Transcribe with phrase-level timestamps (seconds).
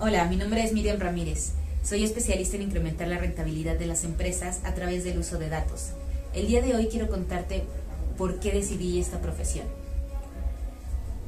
[0.00, 1.52] Hola, mi nombre es Miriam Ramírez.
[1.84, 5.90] Soy especialista en incrementar la rentabilidad de las empresas a través del uso de datos.
[6.34, 7.62] El día de hoy quiero contarte
[8.18, 9.66] por qué decidí esta profesión.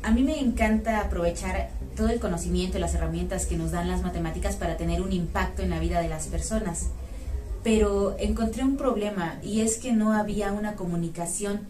[0.03, 4.03] A mí me encanta aprovechar todo el conocimiento y las herramientas que nos dan las
[4.03, 6.89] matemáticas para tener un impacto en la vida de las personas.
[7.63, 11.61] Pero encontré un problema y es que no había una comunicación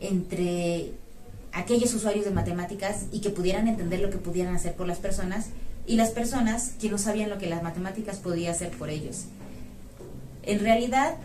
[0.00, 0.92] entre
[1.52, 5.46] aquellos usuarios de matemáticas y que pudieran entender lo que pudieran hacer por las personas
[5.86, 9.24] y las personas que no sabían lo que las matemáticas podía hacer por ellos.
[10.42, 11.16] En realidad,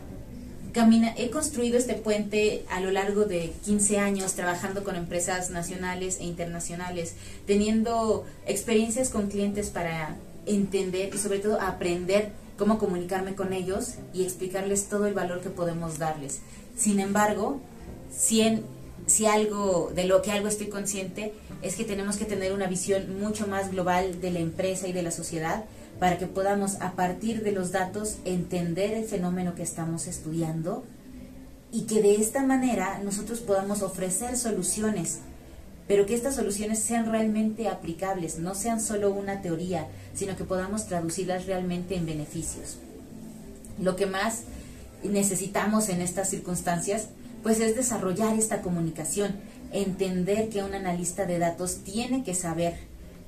[1.16, 6.26] he construido este puente a lo largo de 15 años trabajando con empresas nacionales e
[6.26, 7.14] internacionales,
[7.48, 14.24] teniendo experiencias con clientes para entender y sobre todo aprender cómo comunicarme con ellos y
[14.24, 16.42] explicarles todo el valor que podemos darles.
[16.78, 17.60] Sin embargo,
[18.16, 18.64] si en
[19.08, 23.20] si algo, de lo que algo estoy consciente, es que tenemos que tener una visión
[23.20, 25.66] mucho más global de la empresa y de la sociedad
[26.00, 30.84] para que podamos, a partir de los datos, entender el fenómeno que estamos estudiando
[31.72, 35.20] y que de esta manera nosotros podamos ofrecer soluciones,
[35.88, 40.88] pero que estas soluciones sean realmente aplicables, no sean solo una teoría, sino que podamos
[40.88, 42.78] traducirlas realmente en beneficios.
[43.80, 44.44] Lo que más
[45.04, 47.08] necesitamos en estas circunstancias
[47.48, 49.38] pues es desarrollar esta comunicación,
[49.72, 52.74] entender que un analista de datos tiene que saber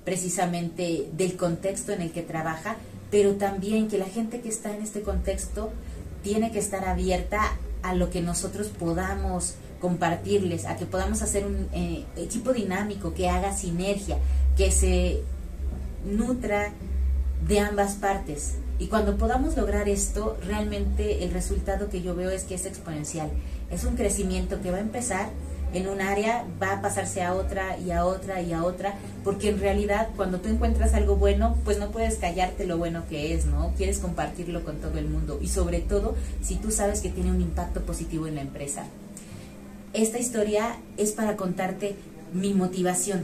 [0.03, 2.75] precisamente del contexto en el que trabaja,
[3.11, 5.71] pero también que la gente que está en este contexto
[6.21, 7.39] tiene que estar abierta
[7.81, 13.29] a lo que nosotros podamos compartirles, a que podamos hacer un eh, equipo dinámico que
[13.29, 14.17] haga sinergia,
[14.57, 15.21] que se
[16.03, 16.73] nutra
[17.47, 18.55] de ambas partes.
[18.79, 23.29] Y cuando podamos lograr esto, realmente el resultado que yo veo es que es exponencial.
[23.71, 25.29] Es un crecimiento que va a empezar
[25.73, 29.49] en un área, va a pasarse a otra y a otra y a otra, porque
[29.49, 33.45] en realidad cuando tú encuentras algo bueno, pues no puedes callarte lo bueno que es,
[33.45, 33.73] ¿no?
[33.77, 37.41] Quieres compartirlo con todo el mundo y sobre todo si tú sabes que tiene un
[37.41, 38.85] impacto positivo en la empresa.
[39.93, 41.95] Esta historia es para contarte
[42.33, 43.23] mi motivación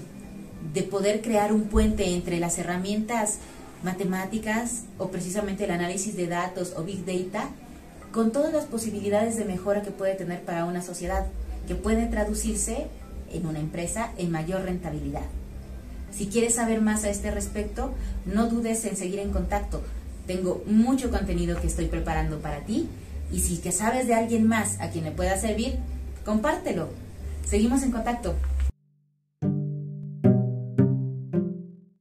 [0.74, 3.40] de poder crear un puente entre las herramientas
[3.86, 7.50] matemáticas o precisamente el análisis de datos o big data
[8.12, 11.26] con todas las posibilidades de mejora que puede tener para una sociedad,
[11.68, 12.88] que puede traducirse
[13.32, 15.26] en una empresa en mayor rentabilidad.
[16.12, 17.94] Si quieres saber más a este respecto,
[18.26, 19.82] no dudes en seguir en contacto.
[20.28, 22.88] Tengo mucho contenido que estoy preparando para ti
[23.32, 25.78] y si que sabes de alguien más a quien le pueda servir,
[26.24, 26.90] compártelo.
[27.46, 28.34] Seguimos en contacto.